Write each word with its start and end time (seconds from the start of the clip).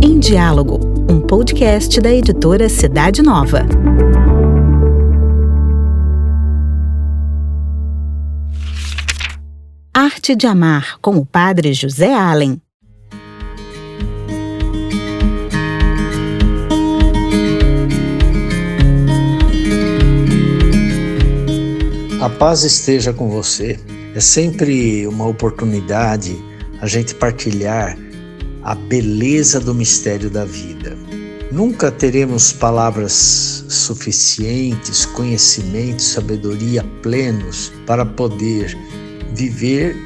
Em 0.00 0.20
Diálogo, 0.20 0.78
um 1.10 1.20
podcast 1.20 2.00
da 2.00 2.12
editora 2.12 2.68
Cidade 2.68 3.20
Nova. 3.20 3.66
Arte 9.92 10.36
de 10.36 10.46
Amar, 10.46 10.98
com 11.00 11.16
o 11.16 11.26
padre 11.26 11.72
José 11.72 12.14
Allen. 12.14 12.62
A 22.22 22.28
paz 22.28 22.62
esteja 22.62 23.12
com 23.12 23.28
você. 23.28 23.80
É 24.14 24.20
sempre 24.20 25.06
uma 25.06 25.26
oportunidade 25.26 26.36
a 26.80 26.86
gente 26.86 27.14
partilhar 27.14 27.96
a 28.62 28.74
beleza 28.74 29.60
do 29.60 29.74
mistério 29.74 30.28
da 30.28 30.44
vida. 30.44 30.96
Nunca 31.52 31.90
teremos 31.90 32.52
palavras 32.52 33.64
suficientes, 33.68 35.04
conhecimento, 35.04 36.02
sabedoria 36.02 36.84
plenos 37.02 37.72
para 37.86 38.04
poder 38.04 38.76
viver 39.32 39.96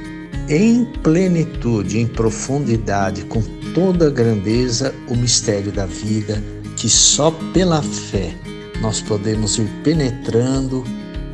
em 0.48 0.84
plenitude, 1.02 1.98
em 1.98 2.06
profundidade, 2.06 3.24
com 3.24 3.42
toda 3.74 4.08
a 4.08 4.10
grandeza, 4.10 4.94
o 5.08 5.14
mistério 5.14 5.72
da 5.72 5.86
vida, 5.86 6.42
que 6.76 6.88
só 6.88 7.30
pela 7.52 7.82
fé 7.82 8.34
nós 8.80 9.00
podemos 9.00 9.58
ir 9.58 9.68
penetrando 9.82 10.84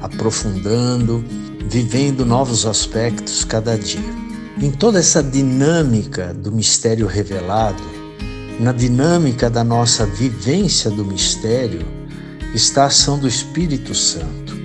aprofundando, 0.01 1.25
vivendo 1.67 2.25
novos 2.25 2.67
aspectos 2.67 3.45
cada 3.45 3.77
dia. 3.77 4.15
Em 4.61 4.71
toda 4.71 4.99
essa 4.99 5.23
dinâmica 5.23 6.35
do 6.35 6.53
mistério 6.53 7.07
revelado, 7.07 7.83
na 8.59 8.73
dinâmica 8.73 9.49
da 9.49 9.65
nossa 9.65 10.05
vivência 10.05 10.91
do 10.91 11.05
mistério, 11.05 11.87
está 12.55 12.85
a 12.85 12.87
ação 12.87 13.19
do 13.19 13.27
Espírito 13.27 13.95
Santo. 13.95 14.59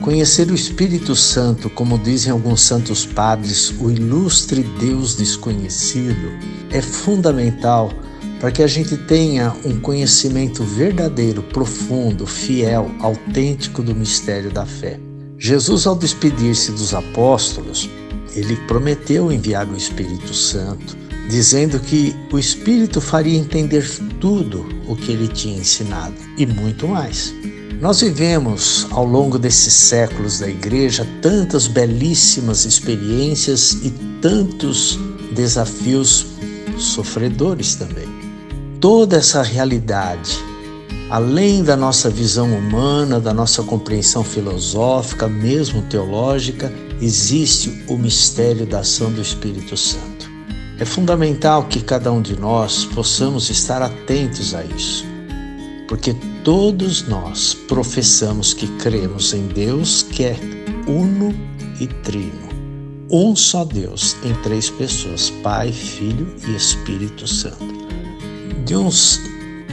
Conhecer 0.00 0.50
o 0.50 0.54
Espírito 0.54 1.14
Santo, 1.14 1.68
como 1.68 1.98
dizem 1.98 2.32
alguns 2.32 2.62
santos 2.62 3.04
padres, 3.04 3.70
o 3.78 3.90
ilustre 3.90 4.62
Deus 4.80 5.14
desconhecido, 5.14 6.30
é 6.70 6.80
fundamental 6.80 7.92
para 8.40 8.50
que 8.50 8.62
a 8.62 8.66
gente 8.66 8.96
tenha 8.96 9.54
um 9.64 9.78
conhecimento 9.78 10.64
verdadeiro, 10.64 11.42
profundo, 11.42 12.26
fiel, 12.26 12.90
autêntico 13.00 13.82
do 13.82 13.94
mistério 13.94 14.50
da 14.50 14.64
fé. 14.64 14.98
Jesus, 15.42 15.86
ao 15.86 15.96
despedir-se 15.96 16.70
dos 16.72 16.92
apóstolos, 16.92 17.88
ele 18.34 18.54
prometeu 18.66 19.32
enviar 19.32 19.66
o 19.66 19.74
Espírito 19.74 20.34
Santo, 20.34 20.94
dizendo 21.30 21.80
que 21.80 22.14
o 22.30 22.38
Espírito 22.38 23.00
faria 23.00 23.38
entender 23.38 23.88
tudo 24.20 24.66
o 24.86 24.94
que 24.94 25.12
ele 25.12 25.28
tinha 25.28 25.58
ensinado 25.58 26.14
e 26.36 26.44
muito 26.44 26.86
mais. 26.86 27.32
Nós 27.80 28.02
vivemos 28.02 28.86
ao 28.90 29.06
longo 29.06 29.38
desses 29.38 29.72
séculos 29.72 30.40
da 30.40 30.48
igreja 30.48 31.06
tantas 31.22 31.66
belíssimas 31.66 32.66
experiências 32.66 33.72
e 33.82 33.90
tantos 34.20 34.98
desafios 35.32 36.26
sofredores 36.76 37.76
também 37.76 38.20
toda 38.80 39.18
essa 39.18 39.42
realidade, 39.42 40.38
além 41.10 41.62
da 41.62 41.76
nossa 41.76 42.08
visão 42.08 42.52
humana, 42.52 43.18
da 43.18 43.34
nossa 43.34 43.62
compreensão 43.62 44.22
filosófica, 44.22 45.28
mesmo 45.28 45.82
teológica, 45.82 46.72
existe 47.00 47.84
o 47.88 47.96
mistério 47.96 48.66
da 48.66 48.80
ação 48.80 49.12
do 49.12 49.20
Espírito 49.20 49.76
Santo. 49.76 50.30
É 50.78 50.84
fundamental 50.84 51.64
que 51.64 51.82
cada 51.82 52.10
um 52.12 52.22
de 52.22 52.38
nós 52.38 52.84
possamos 52.84 53.50
estar 53.50 53.82
atentos 53.82 54.54
a 54.54 54.64
isso, 54.64 55.04
porque 55.88 56.14
todos 56.44 57.06
nós 57.06 57.52
professamos 57.52 58.54
que 58.54 58.66
cremos 58.78 59.34
em 59.34 59.46
Deus 59.48 60.02
que 60.02 60.24
é 60.24 60.36
uno 60.86 61.34
e 61.78 61.86
trino. 61.86 62.48
Um 63.10 63.34
só 63.34 63.64
Deus 63.64 64.16
em 64.22 64.32
três 64.42 64.70
pessoas: 64.70 65.30
Pai, 65.42 65.72
Filho 65.72 66.32
e 66.46 66.54
Espírito 66.54 67.26
Santo. 67.26 67.80
De 68.64 68.76
uns 68.76 69.20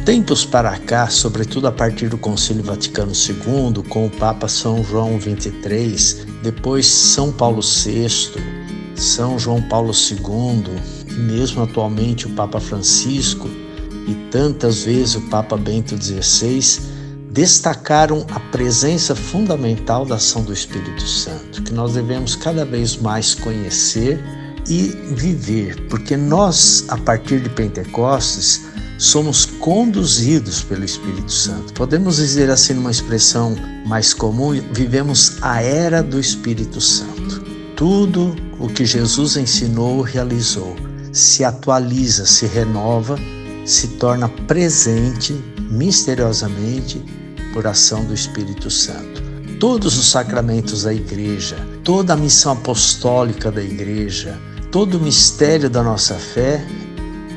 tempos 0.07 0.45
para 0.45 0.78
cá, 0.78 1.09
sobretudo 1.09 1.68
a 1.68 1.72
partir 1.72 2.07
do 2.07 2.18
Concílio 2.18 2.63
Vaticano 2.63 3.12
II, 3.12 3.84
com 3.90 4.06
o 4.06 4.09
Papa 4.09 4.47
São 4.47 4.81
João 4.81 5.19
XXIII, 5.19 6.25
depois 6.41 6.88
São 6.88 7.29
Paulo 7.29 7.59
VI, 7.62 8.07
São 8.95 9.38
João 9.38 9.62
Paulo 9.62 9.91
II, 9.91 10.63
e 11.09 11.13
mesmo 11.13 11.63
atualmente 11.63 12.25
o 12.25 12.29
Papa 12.29 12.57
Francisco 12.57 13.50
e 14.07 14.16
tantas 14.31 14.84
vezes 14.84 15.16
o 15.16 15.22
Papa 15.23 15.57
Bento 15.57 16.01
XVI, 16.01 16.79
destacaram 17.29 18.25
a 18.31 18.39
presença 18.39 19.13
fundamental 19.13 20.06
da 20.06 20.16
ação 20.16 20.41
do 20.41 20.53
Espírito 20.53 21.06
Santo, 21.06 21.62
que 21.63 21.74
nós 21.74 21.95
devemos 21.95 22.34
cada 22.34 22.63
vez 22.63 22.95
mais 22.95 23.35
conhecer 23.35 24.24
e 24.69 24.88
viver, 25.18 25.85
porque 25.89 26.16
nós, 26.16 26.85
a 26.88 26.97
partir 26.97 27.41
de 27.41 27.50
Pentecostes, 27.50 28.76
somos 28.97 29.46
conduzidos 29.46 30.63
pelo 30.63 30.84
Espírito 30.84 31.31
Santo. 31.31 31.74
Podemos 31.74 32.18
dizer 32.18 32.50
assim, 32.50 32.74
numa 32.74 32.91
expressão 32.91 33.56
mais 33.85 34.13
comum, 34.13 34.52
vivemos 34.72 35.38
a 35.41 35.62
era 35.62 36.02
do 36.02 36.19
Espírito 36.19 36.81
Santo. 36.81 37.41
Tudo 37.75 38.36
o 38.59 38.68
que 38.68 38.86
Jesus 38.86 39.38
ensinou, 39.38 40.02
realizou, 40.02 40.75
se 41.13 41.44
atualiza, 41.44 42.25
se 42.25 42.47
renova, 42.47 43.18
se 43.66 43.88
torna 44.00 44.28
presente 44.30 45.34
misteriosamente 45.69 47.03
por 47.53 47.68
ação 47.68 48.03
do 48.06 48.13
Espírito 48.13 48.72
Santo. 48.72 49.22
Todos 49.59 49.97
os 49.97 50.09
sacramentos 50.09 50.84
da 50.84 50.94
igreja, 50.94 51.57
toda 51.84 52.13
a 52.13 52.18
missão 52.18 52.53
apostólica 52.53 53.52
da 53.52 53.62
igreja, 53.62 54.40
todo 54.72 54.97
o 54.97 55.02
mistério 55.02 55.69
da 55.69 55.81
nossa 55.84 56.16
fé 56.16 56.63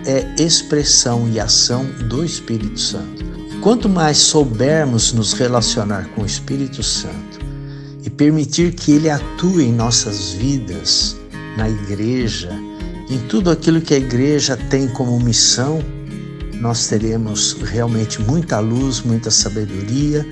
é 0.07 0.35
expressão 0.39 1.29
e 1.29 1.39
ação 1.39 1.85
do 2.09 2.25
Espírito 2.25 2.79
Santo. 2.79 3.25
Quanto 3.61 3.89
mais 3.89 4.17
soubermos 4.17 5.13
nos 5.13 5.33
relacionar 5.33 6.09
com 6.15 6.23
o 6.23 6.27
Espírito 6.27 6.83
Santo 6.83 7.39
e 8.03 8.09
permitir 8.09 8.73
que 8.73 8.93
ele 8.93 9.11
atue 9.11 9.65
em 9.65 9.73
nossas 9.73 10.33
vidas, 10.33 11.17
na 11.57 11.69
igreja, 11.69 12.51
em 13.11 13.19
tudo 13.29 13.51
aquilo 13.51 13.81
que 13.81 13.93
a 13.93 13.99
igreja 13.99 14.57
tem 14.57 14.89
como 14.89 15.21
missão, 15.21 15.83
nós 16.55 16.87
teremos 16.87 17.53
realmente 17.63 18.21
muita 18.23 18.61
luz, 18.61 19.01
muita 19.03 19.31
sabedoria, 19.31 20.27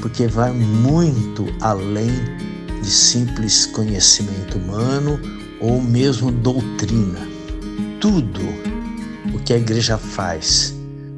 porque 0.00 0.26
vai 0.26 0.52
muito 0.52 1.46
além 1.60 2.12
de 2.82 2.90
simples 2.90 3.66
conhecimento 3.66 4.58
humano 4.58 5.18
ou 5.60 5.80
mesmo 5.80 6.30
doutrina. 6.30 7.26
Tudo 8.00 8.77
que 9.48 9.54
a 9.54 9.56
igreja 9.56 9.96
faz, 9.96 10.74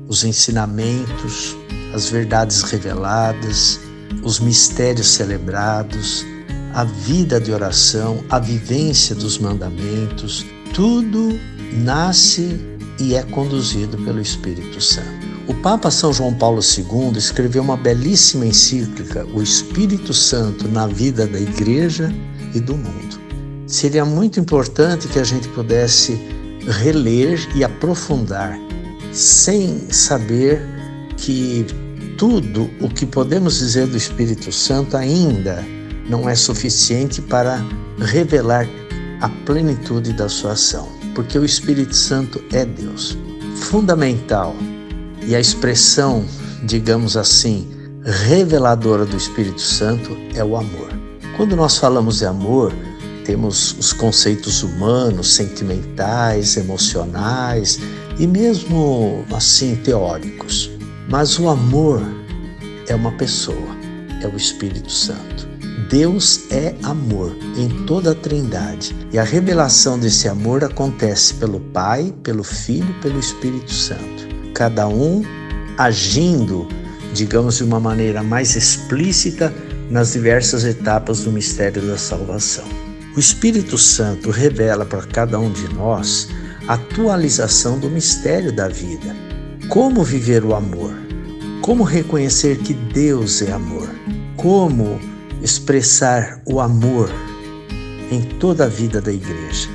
os 0.07 0.23
ensinamentos, 0.23 1.57
as 1.93 2.09
verdades 2.11 2.63
reveladas, 2.63 3.81
os 4.23 4.39
mistérios 4.39 5.09
celebrados, 5.09 6.25
a 6.73 6.85
vida 6.85 7.41
de 7.41 7.51
oração, 7.51 8.23
a 8.31 8.39
vivência 8.39 9.17
dos 9.17 9.37
mandamentos, 9.37 10.47
tudo 10.73 11.41
nasce 11.73 12.61
e 13.01 13.17
é 13.17 13.25
conduzido 13.25 13.99
pelo 13.99 14.21
Espírito 14.21 14.81
Santo. 14.81 15.27
O 15.49 15.55
Papa 15.55 15.91
São 15.91 16.13
João 16.13 16.33
Paulo 16.33 16.61
II 16.63 17.19
escreveu 17.19 17.65
uma 17.65 17.77
belíssima 17.77 18.47
encíclica, 18.47 19.27
O 19.35 19.43
Espírito 19.43 20.15
Santo 20.15 20.69
na 20.69 20.87
vida 20.87 21.27
da 21.27 21.41
Igreja 21.41 22.15
e 22.55 22.61
do 22.61 22.77
mundo. 22.77 23.21
Seria 23.67 24.05
muito 24.05 24.39
importante 24.39 25.09
que 25.09 25.19
a 25.19 25.25
gente 25.25 25.49
pudesse 25.49 26.39
reler 26.71 27.39
e 27.55 27.65
aprofundar, 27.65 28.59
sem 29.13 29.91
saber 29.91 30.63
que 31.17 31.67
tudo 32.17 32.71
o 32.81 32.89
que 32.89 33.05
podemos 33.05 33.59
dizer 33.59 33.87
do 33.87 33.97
Espírito 33.97 34.53
Santo 34.53 34.97
ainda 34.97 35.65
não 36.09 36.29
é 36.29 36.35
suficiente 36.35 37.21
para 37.21 37.65
revelar 37.99 38.67
a 39.21 39.29
plenitude 39.45 40.13
da 40.13 40.29
sua 40.29 40.53
ação, 40.53 40.89
porque 41.15 41.39
o 41.39 41.45
Espírito 41.45 41.95
Santo 41.95 42.43
é 42.53 42.65
Deus. 42.65 43.17
Fundamental 43.57 44.55
e 45.27 45.35
a 45.35 45.41
expressão, 45.41 46.25
digamos 46.65 47.17
assim, 47.17 47.69
reveladora 48.03 49.05
do 49.05 49.17
Espírito 49.17 49.61
Santo 49.61 50.17
é 50.35 50.43
o 50.43 50.57
amor. 50.57 50.89
Quando 51.37 51.55
nós 51.57 51.79
falamos 51.79 52.19
de 52.19 52.27
amor, 52.27 52.73
temos 53.25 53.77
os 53.79 53.93
conceitos 53.93 54.63
humanos, 54.63 55.35
sentimentais, 55.35 56.57
emocionais 56.57 57.79
e 58.19 58.27
mesmo 58.27 59.25
assim 59.33 59.77
teóricos. 59.77 60.71
Mas 61.09 61.39
o 61.39 61.49
amor 61.49 62.03
é 62.89 62.95
uma 62.95 63.13
pessoa, 63.13 63.77
é 64.23 64.27
o 64.27 64.37
Espírito 64.37 64.91
Santo. 64.91 65.49
Deus 65.89 66.43
é 66.53 66.75
amor 66.85 67.37
em 67.57 67.69
toda 67.85 68.13
a 68.13 68.15
Trindade. 68.15 68.95
E 69.13 69.19
a 69.19 69.25
revelação 69.25 69.99
desse 69.99 70.29
amor 70.29 70.63
acontece 70.63 71.35
pelo 71.35 71.59
Pai, 71.59 72.15
pelo 72.23 72.45
Filho, 72.45 72.95
pelo 73.03 73.19
Espírito 73.19 73.73
Santo. 73.73 74.29
Cada 74.55 74.87
um 74.87 75.25
agindo, 75.77 76.69
digamos, 77.13 77.57
de 77.57 77.65
uma 77.65 77.81
maneira 77.81 78.23
mais 78.23 78.55
explícita 78.55 79.53
nas 79.91 80.13
diversas 80.13 80.65
etapas 80.65 81.25
do 81.25 81.33
mistério 81.33 81.83
da 81.83 81.99
salvação. 81.99 82.80
O 83.17 83.19
Espírito 83.19 83.77
Santo 83.77 84.31
revela 84.31 84.87
para 84.87 85.03
cada 85.03 85.39
um 85.39 85.51
de 85.51 85.69
nós 85.75 86.29
a 86.69 86.75
atualização 86.75 87.77
do 87.77 87.91
mistério 87.91 88.55
da 88.55 88.69
vida. 88.69 89.17
Como 89.69 90.05
viver 90.05 90.45
o 90.45 90.55
amor? 90.55 90.95
Como 91.61 91.83
reconhecer 91.83 92.59
que 92.59 92.73
Deus 92.73 93.43
é 93.43 93.51
amor? 93.51 93.91
Como 94.37 95.01
expressar 95.43 96.41
o 96.47 96.61
amor 96.61 97.11
em 98.13 98.23
toda 98.23 98.67
a 98.67 98.69
vida 98.69 99.01
da 99.01 99.13
igreja. 99.13 99.69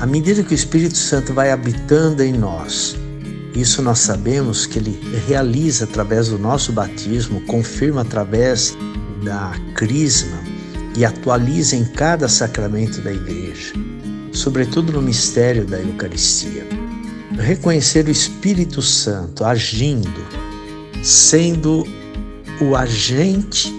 À 0.00 0.06
medida 0.06 0.42
que 0.42 0.54
o 0.54 0.56
Espírito 0.56 0.98
Santo 0.98 1.32
vai 1.32 1.52
habitando 1.52 2.20
em 2.20 2.32
nós, 2.32 2.96
isso 3.54 3.80
nós 3.80 4.00
sabemos 4.00 4.66
que 4.66 4.80
ele 4.80 5.00
realiza 5.28 5.84
através 5.84 6.28
do 6.28 6.38
nosso 6.38 6.72
batismo, 6.72 7.40
confirma 7.42 8.00
através 8.00 8.76
da 9.22 9.52
crisma 9.74 10.43
e 10.96 11.04
atualiza 11.04 11.76
em 11.76 11.84
cada 11.84 12.28
sacramento 12.28 13.00
da 13.00 13.12
igreja, 13.12 13.72
sobretudo 14.32 14.92
no 14.92 15.02
mistério 15.02 15.64
da 15.64 15.78
Eucaristia. 15.78 16.66
Reconhecer 17.38 18.06
o 18.06 18.10
Espírito 18.10 18.80
Santo 18.80 19.44
agindo, 19.44 20.24
sendo 21.02 21.84
o 22.60 22.76
agente 22.76 23.72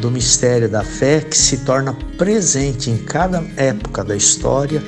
do 0.00 0.10
mistério 0.10 0.68
da 0.68 0.82
fé 0.82 1.20
que 1.20 1.36
se 1.36 1.58
torna 1.58 1.94
presente 2.18 2.90
em 2.90 2.98
cada 2.98 3.42
época 3.56 4.04
da 4.04 4.16
história 4.16 4.82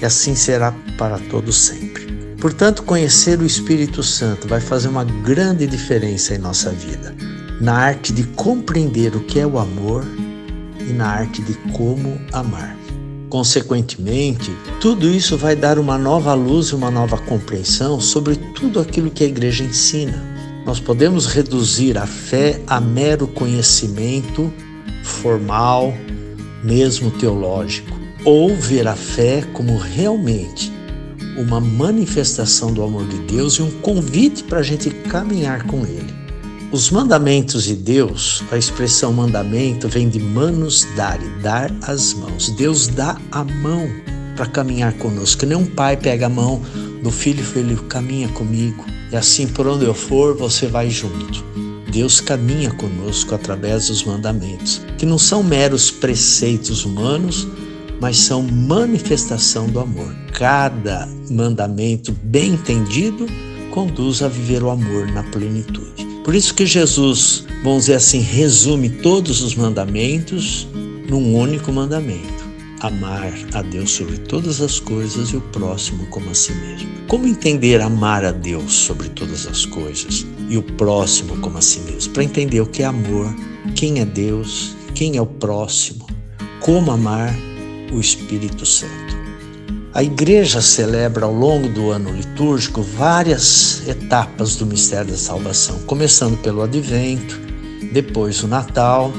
e 0.00 0.04
assim 0.04 0.34
será 0.34 0.72
para 0.96 1.18
todos 1.18 1.56
sempre. 1.56 2.06
Portanto, 2.40 2.84
conhecer 2.84 3.38
o 3.40 3.44
Espírito 3.44 4.02
Santo 4.02 4.46
vai 4.46 4.60
fazer 4.60 4.88
uma 4.88 5.04
grande 5.04 5.66
diferença 5.66 6.34
em 6.34 6.38
nossa 6.38 6.70
vida, 6.70 7.14
na 7.60 7.74
arte 7.74 8.12
de 8.12 8.22
compreender 8.22 9.16
o 9.16 9.20
que 9.20 9.40
é 9.40 9.46
o 9.46 9.58
amor 9.58 10.04
e 10.88 10.92
na 10.92 11.06
arte 11.06 11.42
de 11.42 11.54
como 11.72 12.18
amar. 12.32 12.76
Consequentemente, 13.28 14.50
tudo 14.80 15.08
isso 15.08 15.36
vai 15.36 15.54
dar 15.54 15.78
uma 15.78 15.98
nova 15.98 16.32
luz 16.34 16.68
e 16.68 16.74
uma 16.74 16.90
nova 16.90 17.18
compreensão 17.18 18.00
sobre 18.00 18.36
tudo 18.36 18.80
aquilo 18.80 19.10
que 19.10 19.24
a 19.24 19.26
igreja 19.28 19.62
ensina 19.62 20.38
nós 20.68 20.78
podemos 20.78 21.24
reduzir 21.24 21.96
a 21.96 22.06
fé 22.06 22.60
a 22.66 22.78
mero 22.78 23.26
conhecimento 23.26 24.52
formal, 25.02 25.94
mesmo 26.62 27.10
teológico, 27.10 27.98
ou 28.22 28.54
ver 28.54 28.86
a 28.86 28.94
fé 28.94 29.42
como 29.54 29.78
realmente 29.78 30.70
uma 31.38 31.58
manifestação 31.58 32.70
do 32.70 32.82
amor 32.82 33.08
de 33.08 33.16
Deus 33.20 33.54
e 33.54 33.62
um 33.62 33.70
convite 33.80 34.44
para 34.44 34.58
a 34.58 34.62
gente 34.62 34.90
caminhar 34.90 35.66
com 35.66 35.86
Ele. 35.86 36.17
Os 36.70 36.90
mandamentos 36.90 37.64
de 37.64 37.74
Deus, 37.74 38.44
a 38.52 38.58
expressão 38.58 39.10
mandamento 39.10 39.88
vem 39.88 40.06
de 40.06 40.20
manus 40.20 40.86
dare, 40.94 41.26
dar 41.42 41.74
as 41.80 42.12
mãos. 42.12 42.50
Deus 42.50 42.88
dá 42.88 43.16
a 43.32 43.42
mão 43.42 43.88
para 44.36 44.44
caminhar 44.44 44.92
conosco. 44.98 45.46
Nem 45.46 45.56
um 45.56 45.64
pai 45.64 45.96
pega 45.96 46.26
a 46.26 46.28
mão 46.28 46.60
do 47.02 47.10
filho 47.10 47.40
e 47.40 47.42
fala, 47.42 47.74
caminha 47.88 48.28
comigo. 48.28 48.84
E 49.10 49.16
assim, 49.16 49.46
por 49.46 49.66
onde 49.66 49.86
eu 49.86 49.94
for, 49.94 50.36
você 50.36 50.66
vai 50.66 50.90
junto. 50.90 51.42
Deus 51.90 52.20
caminha 52.20 52.70
conosco 52.72 53.34
através 53.34 53.86
dos 53.88 54.04
mandamentos, 54.04 54.82
que 54.98 55.06
não 55.06 55.16
são 55.16 55.42
meros 55.42 55.90
preceitos 55.90 56.84
humanos, 56.84 57.48
mas 57.98 58.18
são 58.18 58.42
manifestação 58.42 59.68
do 59.68 59.80
amor. 59.80 60.14
Cada 60.34 61.08
mandamento 61.30 62.12
bem 62.12 62.52
entendido 62.52 63.26
conduz 63.70 64.20
a 64.20 64.28
viver 64.28 64.62
o 64.62 64.68
amor 64.68 65.10
na 65.10 65.22
plenitude. 65.22 66.07
Por 66.28 66.34
isso 66.34 66.52
que 66.52 66.66
Jesus, 66.66 67.46
vamos 67.64 67.84
dizer 67.84 67.94
assim, 67.94 68.20
resume 68.20 68.90
todos 68.90 69.40
os 69.40 69.54
mandamentos 69.54 70.68
num 71.08 71.34
único 71.34 71.72
mandamento 71.72 72.46
amar 72.80 73.32
a 73.54 73.62
Deus 73.62 73.92
sobre 73.92 74.18
todas 74.18 74.60
as 74.60 74.78
coisas 74.78 75.30
e 75.30 75.38
o 75.38 75.40
próximo 75.40 76.04
como 76.08 76.28
a 76.28 76.34
si 76.34 76.52
mesmo. 76.52 76.86
Como 77.08 77.26
entender 77.26 77.80
amar 77.80 78.26
a 78.26 78.30
Deus 78.30 78.74
sobre 78.74 79.08
todas 79.08 79.46
as 79.46 79.64
coisas 79.64 80.26
e 80.50 80.58
o 80.58 80.62
próximo 80.62 81.34
como 81.38 81.56
a 81.56 81.62
si 81.62 81.80
mesmo? 81.90 82.12
Para 82.12 82.24
entender 82.24 82.60
o 82.60 82.66
que 82.66 82.82
é 82.82 82.84
amor, 82.84 83.34
quem 83.74 84.00
é 84.00 84.04
Deus, 84.04 84.76
quem 84.94 85.16
é 85.16 85.22
o 85.22 85.26
próximo, 85.26 86.06
como 86.60 86.90
amar 86.90 87.34
o 87.90 87.98
Espírito 87.98 88.66
Santo. 88.66 89.07
A 89.94 90.02
igreja 90.02 90.60
celebra 90.60 91.24
ao 91.24 91.32
longo 91.32 91.66
do 91.68 91.90
ano 91.90 92.10
litúrgico 92.12 92.82
várias 92.82 93.82
etapas 93.88 94.54
do 94.54 94.66
mistério 94.66 95.10
da 95.10 95.16
salvação, 95.16 95.78
começando 95.86 96.36
pelo 96.42 96.62
advento, 96.62 97.40
depois 97.90 98.42
o 98.42 98.46
Natal 98.46 99.10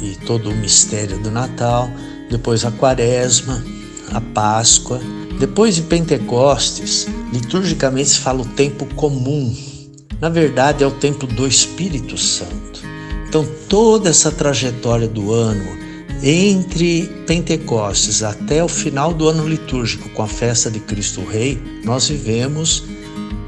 e 0.00 0.14
todo 0.24 0.50
o 0.50 0.56
mistério 0.56 1.18
do 1.18 1.30
Natal, 1.30 1.90
depois 2.30 2.64
a 2.64 2.70
Quaresma, 2.70 3.64
a 4.12 4.20
Páscoa, 4.20 5.00
depois 5.40 5.74
de 5.74 5.82
Pentecostes, 5.82 7.08
liturgicamente 7.32 8.10
se 8.10 8.18
fala 8.18 8.42
o 8.42 8.46
tempo 8.46 8.86
comum. 8.94 9.54
Na 10.20 10.28
verdade, 10.28 10.84
é 10.84 10.86
o 10.86 10.92
tempo 10.92 11.26
do 11.26 11.48
Espírito 11.48 12.16
Santo. 12.16 12.80
Então, 13.28 13.46
toda 13.68 14.08
essa 14.08 14.30
trajetória 14.30 15.08
do 15.08 15.32
ano, 15.32 15.89
entre 16.22 17.06
Pentecostes 17.26 18.22
até 18.22 18.62
o 18.62 18.68
final 18.68 19.14
do 19.14 19.28
ano 19.28 19.48
litúrgico, 19.48 20.08
com 20.10 20.22
a 20.22 20.28
festa 20.28 20.70
de 20.70 20.80
Cristo 20.80 21.24
Rei, 21.24 21.58
nós 21.84 22.08
vivemos 22.08 22.84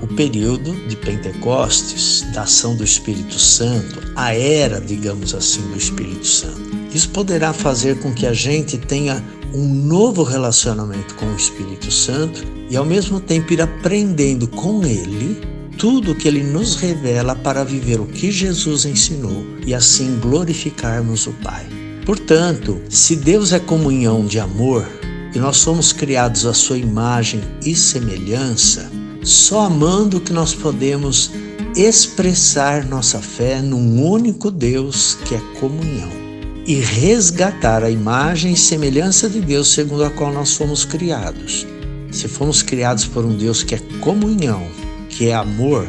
o 0.00 0.06
período 0.06 0.74
de 0.88 0.96
Pentecostes, 0.96 2.22
da 2.32 2.42
ação 2.42 2.74
do 2.74 2.82
Espírito 2.82 3.38
Santo, 3.38 4.00
a 4.16 4.34
era, 4.34 4.80
digamos 4.80 5.34
assim, 5.34 5.60
do 5.70 5.76
Espírito 5.76 6.26
Santo. 6.26 6.60
Isso 6.94 7.08
poderá 7.10 7.52
fazer 7.52 7.98
com 8.00 8.12
que 8.12 8.26
a 8.26 8.32
gente 8.32 8.76
tenha 8.78 9.22
um 9.54 9.69
novo 9.69 10.22
relacionamento 10.22 11.14
com 11.14 11.26
o 11.26 11.36
Espírito 11.36 11.90
Santo 11.90 12.42
e 12.70 12.76
ao 12.76 12.84
mesmo 12.84 13.20
tempo 13.20 13.52
ir 13.52 13.60
aprendendo 13.60 14.48
com 14.48 14.84
ele 14.84 15.40
tudo 15.78 16.12
o 16.12 16.14
que 16.14 16.26
ele 16.26 16.42
nos 16.42 16.76
revela 16.76 17.34
para 17.34 17.64
viver 17.64 18.00
o 18.00 18.06
que 18.06 18.30
Jesus 18.30 18.84
ensinou 18.84 19.44
e 19.66 19.74
assim 19.74 20.19
glorificarmos 20.20 21.26
o 21.26 21.32
Pai. 21.42 21.71
Portanto, 22.04 22.81
se 22.88 23.14
Deus 23.14 23.52
é 23.52 23.60
comunhão 23.60 24.26
de 24.26 24.40
amor 24.40 24.87
e 25.34 25.38
nós 25.38 25.58
somos 25.58 25.93
criados 25.93 26.44
à 26.44 26.52
sua 26.52 26.76
imagem 26.76 27.41
e 27.65 27.76
semelhança, 27.76 28.91
só 29.22 29.67
amando 29.67 30.20
que 30.20 30.32
nós 30.32 30.53
podemos 30.53 31.31
expressar 31.76 32.84
nossa 32.84 33.20
fé 33.20 33.62
num 33.62 34.05
único 34.05 34.50
Deus 34.50 35.17
que 35.24 35.34
é 35.34 35.41
comunhão 35.60 36.10
e 36.67 36.74
resgatar 36.74 37.82
a 37.82 37.91
imagem 37.91 38.53
e 38.53 38.56
semelhança 38.56 39.29
de 39.29 39.41
Deus 39.41 39.72
segundo 39.72 40.05
a 40.05 40.10
qual 40.10 40.32
nós 40.32 40.55
fomos 40.56 40.84
criados. 40.84 41.67
Se 42.10 42.29
fomos 42.29 42.62
criados 42.62 43.06
por 43.06 43.24
um 43.24 43.36
Deus 43.36 43.62
que 43.62 43.74
é 43.74 43.79
comunhão, 44.00 44.67
que 45.08 45.29
é 45.29 45.34
amor, 45.34 45.88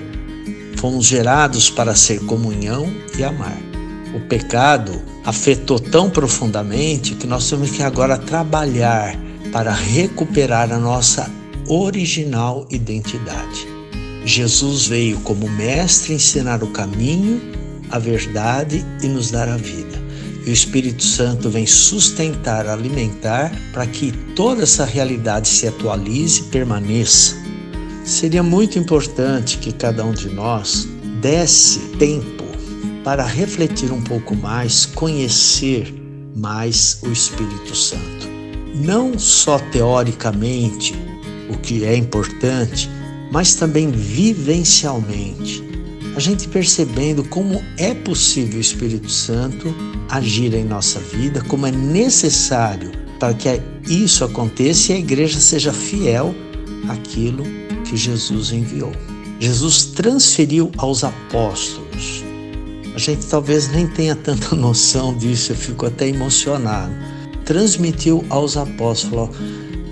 fomos 0.78 1.06
gerados 1.06 1.70
para 1.70 1.96
ser 1.96 2.20
comunhão 2.22 2.90
e 3.18 3.24
amar. 3.24 3.73
O 4.14 4.20
pecado 4.20 5.02
afetou 5.26 5.80
tão 5.80 6.10
profundamente 6.10 7.16
que 7.16 7.26
nós 7.26 7.50
temos 7.50 7.72
que 7.72 7.82
agora 7.82 8.18
trabalhar 8.18 9.18
para 9.52 9.72
recuperar 9.72 10.72
a 10.72 10.78
nossa 10.78 11.30
original 11.68 12.68
identidade. 12.70 13.68
Jesus 14.26 14.88
veio 14.88 15.20
como 15.22 15.50
mestre 15.50 16.14
ensinar 16.14 16.64
o 16.64 16.68
caminho, 16.68 17.42
a 17.90 18.00
verdade 18.00 18.86
e 19.02 19.08
nos 19.08 19.32
dar 19.32 19.50
a 19.50 19.58
vida. 19.58 20.02
E 20.46 20.50
o 20.50 20.54
Espírito 20.54 21.04
Santo 21.04 21.50
vem 21.50 21.66
sustentar, 21.66 22.68
alimentar 22.68 23.52
para 23.72 23.88
que 23.88 24.12
toda 24.36 24.64
essa 24.64 24.86
realidade 24.86 25.48
se 25.48 25.68
atualize 25.68 26.42
e 26.42 26.44
permaneça. 26.46 27.36
Seria 28.06 28.44
muito 28.44 28.78
importante 28.78 29.58
que 29.58 29.72
cada 29.72 30.04
um 30.04 30.12
de 30.12 30.30
nós 30.30 30.88
desse 31.22 31.80
tempo 31.98 32.33
para 33.04 33.26
refletir 33.26 33.92
um 33.92 34.02
pouco 34.02 34.36
mais, 34.36 34.86
conhecer 34.86 35.94
mais 36.36 37.00
o 37.04 37.12
Espírito 37.12 37.76
Santo. 37.76 38.28
Não 38.76 39.20
só 39.20 39.60
teoricamente, 39.60 40.96
o 41.50 41.58
que 41.58 41.84
é 41.84 41.96
importante, 41.96 42.90
mas 43.32 43.56
também 43.56 43.92
vivencialmente 43.92 45.64
a 46.16 46.20
gente 46.20 46.48
percebendo 46.48 47.24
como 47.24 47.62
é 47.78 47.94
possível 47.94 48.58
o 48.58 48.62
Espírito 48.62 49.10
Santo 49.10 49.74
agir 50.10 50.54
em 50.54 50.64
nossa 50.64 51.00
vida, 51.00 51.42
como 51.48 51.66
é 51.66 51.72
necessário 51.72 52.92
para 53.20 53.34
que 53.34 53.60
isso 53.88 54.24
aconteça 54.24 54.92
e 54.92 54.96
a 54.96 55.00
igreja 55.00 55.40
seja 55.40 55.74
fiel 55.74 56.36
àquilo 56.88 57.44
que 57.84 57.98
Jesus 57.98 58.52
enviou. 58.52 58.92
Jesus 59.40 59.86
transferiu 59.86 60.72
aos 60.78 61.04
apóstolos 61.04 62.23
A 62.96 63.00
gente 63.00 63.26
talvez 63.26 63.70
nem 63.72 63.88
tenha 63.88 64.16
tanta 64.16 64.54
noção 64.56 65.18
disso, 65.18 65.52
eu 65.52 65.56
fico 65.56 65.86
até 65.86 66.08
emocionado. 66.08 66.94
Transmitiu 67.44 68.24
aos 68.30 68.56
apóstolos: 68.56 69.36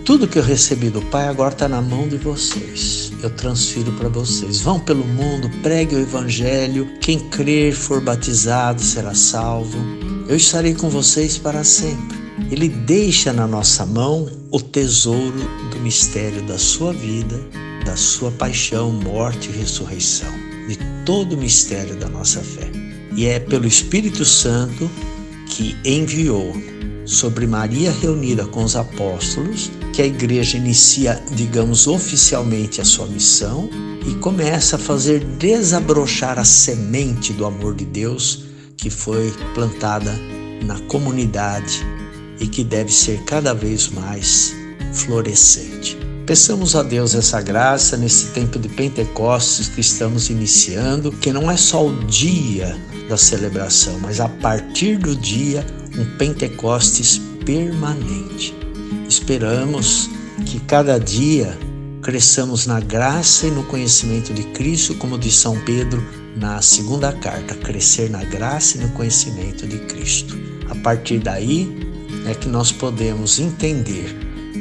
tudo 0.05 0.27
que 0.27 0.39
eu 0.39 0.43
recebi 0.43 0.89
do 0.89 1.01
Pai 1.03 1.27
agora 1.27 1.53
está 1.53 1.67
na 1.67 1.81
mão 1.81 2.07
de 2.07 2.17
vocês. 2.17 3.11
Eu 3.21 3.29
transfiro 3.29 3.91
para 3.93 4.09
vocês. 4.09 4.61
Vão 4.61 4.79
pelo 4.79 5.05
mundo, 5.05 5.49
pregue 5.61 5.95
o 5.95 5.99
Evangelho. 5.99 6.87
Quem 6.99 7.19
crer, 7.29 7.73
for 7.73 8.01
batizado, 8.01 8.81
será 8.81 9.13
salvo. 9.13 9.77
Eu 10.27 10.35
estarei 10.35 10.73
com 10.73 10.89
vocês 10.89 11.37
para 11.37 11.63
sempre. 11.63 12.19
Ele 12.49 12.67
deixa 12.67 13.31
na 13.31 13.45
nossa 13.45 13.85
mão 13.85 14.27
o 14.49 14.59
tesouro 14.59 15.39
do 15.69 15.79
mistério 15.79 16.41
da 16.43 16.57
sua 16.57 16.91
vida, 16.91 17.39
da 17.85 17.95
sua 17.95 18.31
paixão, 18.31 18.91
morte 18.91 19.49
e 19.49 19.57
ressurreição, 19.57 20.33
de 20.67 20.77
todo 21.05 21.33
o 21.33 21.37
mistério 21.37 21.95
da 21.95 22.09
nossa 22.09 22.41
fé. 22.41 22.80
E 23.15 23.25
é 23.25 23.39
pelo 23.39 23.67
Espírito 23.67 24.23
Santo 24.23 24.89
que 25.47 25.75
enviou 25.83 26.55
sobre 27.05 27.45
Maria 27.45 27.91
reunida 27.91 28.45
com 28.45 28.63
os 28.63 28.75
apóstolos 28.75 29.69
que 29.93 30.01
a 30.01 30.05
igreja 30.05 30.57
inicia, 30.57 31.21
digamos, 31.35 31.87
oficialmente 31.87 32.79
a 32.79 32.85
sua 32.85 33.05
missão 33.05 33.69
e 34.07 34.15
começa 34.15 34.77
a 34.77 34.79
fazer 34.79 35.19
desabrochar 35.37 36.39
a 36.39 36.45
semente 36.45 37.33
do 37.33 37.45
amor 37.45 37.75
de 37.75 37.85
Deus 37.85 38.45
que 38.77 38.89
foi 38.89 39.33
plantada 39.53 40.17
na 40.65 40.79
comunidade 40.81 41.85
e 42.39 42.47
que 42.47 42.63
deve 42.63 42.91
ser 42.91 43.21
cada 43.23 43.53
vez 43.53 43.89
mais 43.89 44.53
florescente. 44.93 45.97
Peçamos 46.25 46.75
a 46.75 46.83
Deus 46.83 47.13
essa 47.13 47.41
graça 47.41 47.97
nesse 47.97 48.27
tempo 48.27 48.57
de 48.57 48.69
Pentecostes 48.69 49.67
que 49.67 49.81
estamos 49.81 50.29
iniciando, 50.29 51.11
que 51.11 51.33
não 51.33 51.51
é 51.51 51.57
só 51.57 51.85
o 51.85 52.05
dia 52.05 52.79
da 53.11 53.17
celebração, 53.17 53.99
mas 53.99 54.21
a 54.21 54.29
partir 54.29 54.97
do 54.97 55.13
dia 55.13 55.65
um 55.97 56.17
Pentecostes 56.17 57.19
permanente. 57.45 58.55
Esperamos 59.07 60.09
que 60.45 60.61
cada 60.61 60.97
dia 60.97 61.57
cresçamos 62.01 62.65
na 62.65 62.79
graça 62.79 63.47
e 63.47 63.51
no 63.51 63.63
conhecimento 63.65 64.33
de 64.33 64.43
Cristo, 64.53 64.95
como 64.95 65.19
diz 65.19 65.35
São 65.35 65.59
Pedro 65.65 66.01
na 66.37 66.61
segunda 66.61 67.11
carta, 67.11 67.53
crescer 67.53 68.09
na 68.09 68.23
graça 68.23 68.77
e 68.77 68.81
no 68.81 68.89
conhecimento 68.91 69.67
de 69.67 69.79
Cristo. 69.79 70.39
A 70.69 70.75
partir 70.75 71.19
daí 71.19 71.69
é 72.25 72.33
que 72.33 72.47
nós 72.47 72.71
podemos 72.71 73.39
entender 73.39 74.15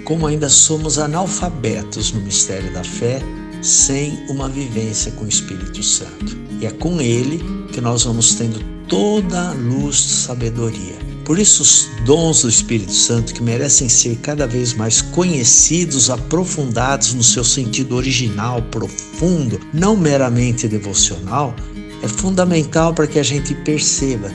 como 0.05 0.27
ainda 0.27 0.49
somos 0.49 0.99
analfabetos 0.99 2.13
no 2.13 2.21
mistério 2.21 2.73
da 2.75 2.83
fé, 2.83 3.23
sem 3.63 4.19
uma 4.29 4.49
vivência 4.49 5.13
com 5.13 5.25
o 5.25 5.29
Espírito 5.29 5.85
Santo. 5.85 6.37
E 6.61 6.67
é 6.67 6.71
com 6.73 7.01
ele 7.01 7.60
que 7.71 7.81
nós 7.81 8.05
vamos 8.05 8.35
tendo 8.35 8.61
toda 8.87 9.51
a 9.51 9.53
luz 9.53 9.97
de 9.97 10.13
sabedoria 10.13 11.11
por 11.31 11.39
isso, 11.39 11.63
os 11.63 11.89
dons 12.05 12.43
do 12.43 12.49
Espírito 12.49 12.93
Santo, 12.93 13.33
que 13.33 13.41
merecem 13.41 13.89
ser 13.89 14.17
cada 14.17 14.49
vez 14.49 14.75
mais 14.75 15.01
conhecidos, 15.01 16.11
aprofundados 16.11 17.15
no 17.15 17.23
seu 17.23 17.45
sentido 17.45 17.95
original, 17.95 18.61
profundo, 18.63 19.61
não 19.73 19.97
meramente 19.97 20.67
devocional, 20.67 21.55
é 22.03 22.09
fundamental 22.09 22.93
para 22.93 23.07
que 23.07 23.17
a 23.17 23.23
gente 23.23 23.55
perceba. 23.55 24.29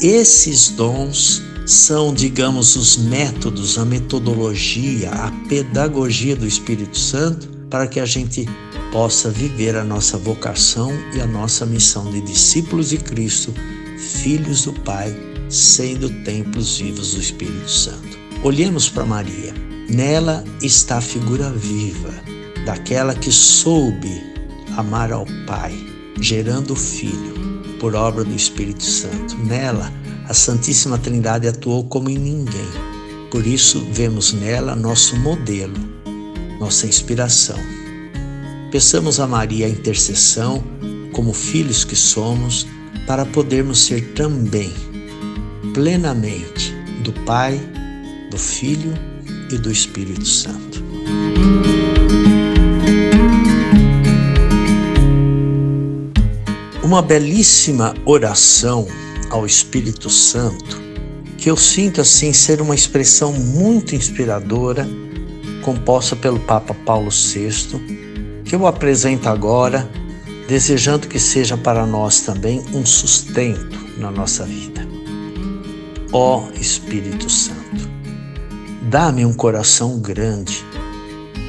Esses 0.00 0.70
dons 0.70 1.42
são, 1.66 2.14
digamos, 2.14 2.76
os 2.76 2.96
métodos, 2.96 3.76
a 3.76 3.84
metodologia, 3.84 5.10
a 5.10 5.30
pedagogia 5.50 6.34
do 6.34 6.46
Espírito 6.46 6.98
Santo 6.98 7.57
para 7.70 7.86
que 7.86 8.00
a 8.00 8.06
gente 8.06 8.46
possa 8.92 9.30
viver 9.30 9.76
a 9.76 9.84
nossa 9.84 10.16
vocação 10.16 10.90
e 11.14 11.20
a 11.20 11.26
nossa 11.26 11.66
missão 11.66 12.10
de 12.10 12.20
discípulos 12.20 12.90
de 12.90 12.98
Cristo, 12.98 13.52
filhos 13.98 14.64
do 14.64 14.72
Pai 14.72 15.14
sendo 15.48 16.10
templos 16.24 16.78
vivos 16.78 17.14
do 17.14 17.20
Espírito 17.20 17.70
Santo. 17.70 18.18
Olhemos 18.42 18.88
para 18.88 19.04
Maria. 19.04 19.54
Nela 19.88 20.44
está 20.62 20.98
a 20.98 21.02
figura 21.02 21.50
viva 21.50 22.12
daquela 22.66 23.14
que 23.14 23.32
soube 23.32 24.22
amar 24.76 25.10
ao 25.10 25.24
Pai, 25.46 25.74
gerando 26.20 26.74
o 26.74 26.76
Filho 26.76 27.38
por 27.80 27.94
obra 27.94 28.24
do 28.24 28.34
Espírito 28.34 28.84
Santo. 28.84 29.36
Nela, 29.38 29.90
a 30.28 30.34
Santíssima 30.34 30.98
Trindade 30.98 31.48
atuou 31.48 31.84
como 31.84 32.10
em 32.10 32.18
ninguém. 32.18 32.68
Por 33.30 33.46
isso, 33.46 33.86
vemos 33.90 34.32
nela 34.32 34.76
nosso 34.76 35.16
modelo, 35.16 35.78
nossa 36.58 36.86
inspiração. 36.86 37.58
Peçamos 38.70 39.18
a 39.18 39.26
Maria 39.26 39.66
a 39.66 39.68
intercessão, 39.68 40.62
como 41.12 41.32
filhos 41.32 41.84
que 41.84 41.96
somos, 41.96 42.66
para 43.06 43.24
podermos 43.24 43.86
ser 43.86 44.12
também 44.12 44.72
plenamente 45.72 46.74
do 47.02 47.12
Pai, 47.24 47.58
do 48.30 48.38
Filho 48.38 48.92
e 49.50 49.56
do 49.56 49.70
Espírito 49.70 50.26
Santo. 50.26 50.84
Uma 56.82 57.02
belíssima 57.02 57.94
oração 58.04 58.86
ao 59.30 59.46
Espírito 59.46 60.10
Santo, 60.10 60.80
que 61.36 61.50
eu 61.50 61.56
sinto 61.56 62.00
assim 62.00 62.32
ser 62.32 62.60
uma 62.60 62.74
expressão 62.74 63.32
muito 63.32 63.94
inspiradora, 63.94 64.88
composta 65.62 66.16
pelo 66.16 66.40
Papa 66.40 66.74
Paulo 66.84 67.10
VI, 67.10 68.42
que 68.44 68.54
eu 68.54 68.66
apresento 68.66 69.28
agora, 69.28 69.88
desejando 70.48 71.08
que 71.08 71.18
seja 71.18 71.56
para 71.56 71.86
nós 71.86 72.20
também 72.20 72.64
um 72.72 72.86
sustento 72.86 73.78
na 73.98 74.10
nossa 74.10 74.44
vida. 74.44 74.86
Ó 76.12 76.48
Espírito 76.58 77.28
Santo, 77.28 77.90
dá-me 78.82 79.26
um 79.26 79.32
coração 79.32 79.98
grande, 79.98 80.64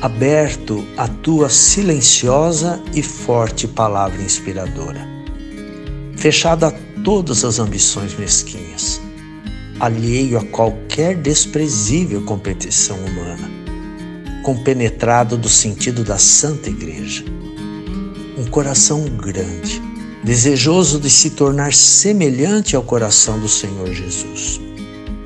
aberto 0.01 0.86
à 0.98 1.08
tua 1.08 1.50
silenciosa 1.50 2.82
e 2.94 3.01
forte 3.01 3.68
palavra 3.68 4.22
inspiradora, 4.22 5.08
fechado 6.18 6.66
a 6.66 6.74
todas 7.04 7.46
as 7.46 7.60
ambições 7.60 8.18
mesquinhas, 8.18 9.00
alheio 9.80 10.38
a 10.38 10.44
qualquer 10.46 11.16
desprezível 11.16 12.22
competição 12.24 12.98
humana, 12.98 13.59
compenetrado 14.50 15.38
do 15.38 15.48
sentido 15.48 16.03
da 16.03 16.18
Santa 16.18 16.72
Igreja. 16.72 17.24
Um 18.36 18.46
coração 18.46 19.03
grande, 19.03 19.79
desejoso 20.24 21.00
de 21.00 21.08
se 21.08 21.29
tornar 21.29 21.72
semelhante 21.72 22.75
ao 22.75 22.82
coração 22.82 23.39
do 23.39 23.48
Senhor 23.48 23.94
Jesus. 23.94 24.60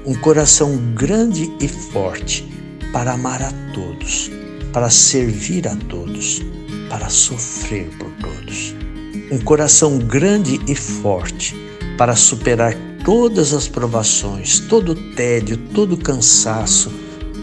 Um 0.05 0.13
coração 0.13 0.75
grande 0.93 1.49
e 1.61 1.69
forte 1.69 2.45
para 2.91 3.13
amar 3.13 3.41
a 3.41 3.53
todos, 3.73 4.29
para 4.73 4.89
servir 4.89 5.69
a 5.69 5.75
todos, 5.87 6.41
para 6.89 7.07
sofrer 7.07 7.87
por 7.97 8.11
todos. 8.15 8.75
Um 9.31 9.39
coração 9.39 9.99
grande 9.99 10.59
e 10.67 10.75
forte 10.75 11.55
para 11.97 12.13
superar 12.17 12.75
todas 13.05 13.53
as 13.53 13.69
provações, 13.69 14.59
todo 14.59 14.91
o 14.91 15.13
tédio, 15.13 15.55
todo 15.73 15.93
o 15.93 15.97
cansaço, 15.97 16.91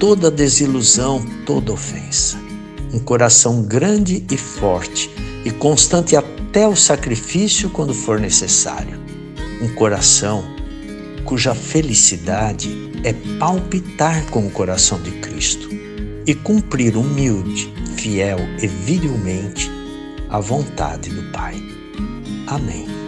toda 0.00 0.30
desilusão, 0.30 1.22
toda 1.44 1.72
ofensa. 1.72 2.38
Um 2.92 2.98
coração 2.98 3.62
grande 3.62 4.24
e 4.30 4.36
forte 4.36 5.10
e 5.44 5.50
constante 5.50 6.16
até 6.16 6.66
o 6.66 6.74
sacrifício 6.74 7.68
quando 7.70 7.94
for 7.94 8.18
necessário. 8.18 8.98
Um 9.60 9.68
coração 9.74 10.42
cuja 11.24 11.54
felicidade 11.54 12.90
é 13.04 13.12
palpitar 13.38 14.24
com 14.30 14.46
o 14.46 14.50
coração 14.50 15.00
de 15.00 15.10
Cristo 15.12 15.68
e 16.26 16.34
cumprir 16.34 16.96
humilde, 16.96 17.72
fiel 17.94 18.38
e 18.60 18.66
virilmente 18.66 19.70
a 20.30 20.40
vontade 20.40 21.10
do 21.10 21.30
Pai. 21.30 21.54
Amém. 22.46 22.99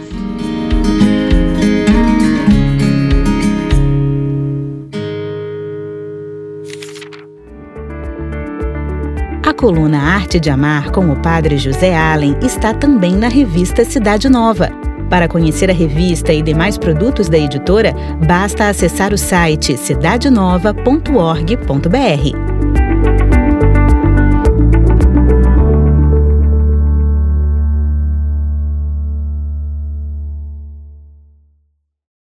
A 9.45 9.53
coluna 9.53 9.99
Arte 9.99 10.39
de 10.39 10.49
Amar 10.49 10.89
com 10.91 11.11
o 11.11 11.17
padre 11.17 11.57
José 11.57 11.93
Allen 11.93 12.37
está 12.41 12.73
também 12.73 13.17
na 13.17 13.27
revista 13.27 13.83
Cidade 13.83 14.29
Nova. 14.29 14.69
Para 15.09 15.27
conhecer 15.27 15.69
a 15.69 15.73
revista 15.73 16.31
e 16.31 16.41
demais 16.41 16.77
produtos 16.77 17.27
da 17.27 17.37
editora, 17.37 17.93
basta 18.25 18.69
acessar 18.69 19.13
o 19.13 19.17
site 19.17 19.75
cidadenova.org.br. 19.75 22.52